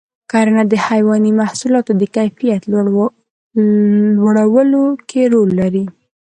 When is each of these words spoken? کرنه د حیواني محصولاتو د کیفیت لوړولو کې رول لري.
کرنه 0.31 0.63
د 0.71 0.73
حیواني 0.87 1.31
محصولاتو 1.41 1.91
د 2.01 2.03
کیفیت 2.15 2.61
لوړولو 4.21 4.83
کې 5.09 5.21
رول 5.33 5.49
لري. 5.59 5.85